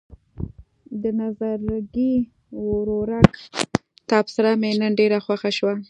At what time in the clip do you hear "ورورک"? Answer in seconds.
2.71-3.33